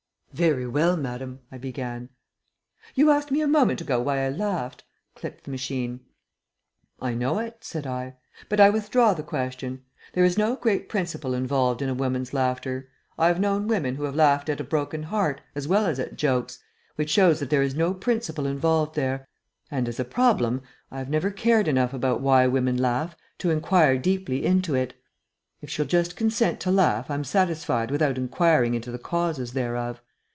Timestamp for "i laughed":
4.25-4.85